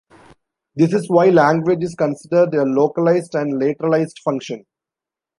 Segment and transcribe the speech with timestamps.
[0.75, 4.65] This is why language is considered a localized and lateralized function.